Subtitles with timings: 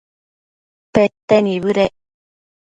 [0.93, 1.93] pete nibëdec